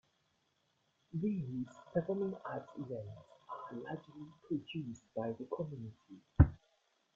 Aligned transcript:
These 1.13 1.67
performing 1.93 2.33
arts 2.43 2.71
events 2.75 3.19
are 3.69 3.75
largely 3.75 4.25
produced 4.47 5.03
by 5.15 5.31
the 5.33 5.45
community. 5.55 6.23